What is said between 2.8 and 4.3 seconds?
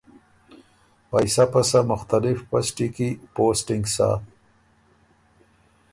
کی پوسټِنګ سَۀ۔